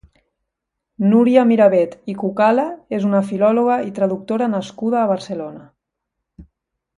Núria 1.09 1.43
Mirabet 1.49 1.93
i 2.13 2.15
Cucala 2.23 2.65
és 2.99 3.05
una 3.09 3.21
filóloga 3.27 3.77
i 3.91 3.93
traductora 4.01 4.49
nascuda 4.55 4.99
a 5.03 5.09
Barcelona. 5.13 5.63